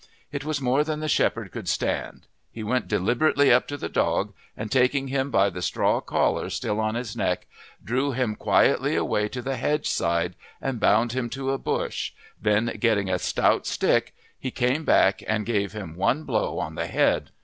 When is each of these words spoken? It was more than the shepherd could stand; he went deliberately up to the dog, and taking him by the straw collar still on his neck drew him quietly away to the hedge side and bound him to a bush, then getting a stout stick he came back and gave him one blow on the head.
It 0.31 0.43
was 0.43 0.59
more 0.59 0.83
than 0.83 0.99
the 0.99 1.07
shepherd 1.07 1.51
could 1.51 1.69
stand; 1.69 2.25
he 2.51 2.63
went 2.63 2.87
deliberately 2.87 3.53
up 3.53 3.67
to 3.67 3.77
the 3.77 3.87
dog, 3.87 4.33
and 4.57 4.71
taking 4.71 5.09
him 5.09 5.29
by 5.29 5.51
the 5.51 5.61
straw 5.61 5.99
collar 6.01 6.49
still 6.49 6.79
on 6.79 6.95
his 6.95 7.15
neck 7.15 7.45
drew 7.83 8.11
him 8.11 8.33
quietly 8.35 8.95
away 8.95 9.29
to 9.29 9.43
the 9.43 9.57
hedge 9.57 9.87
side 9.87 10.33
and 10.59 10.79
bound 10.79 11.11
him 11.11 11.29
to 11.29 11.51
a 11.51 11.59
bush, 11.59 12.13
then 12.41 12.75
getting 12.79 13.11
a 13.11 13.19
stout 13.19 13.67
stick 13.67 14.15
he 14.39 14.49
came 14.49 14.83
back 14.85 15.21
and 15.27 15.45
gave 15.45 15.73
him 15.73 15.95
one 15.95 16.23
blow 16.23 16.57
on 16.57 16.73
the 16.73 16.87
head. 16.87 17.29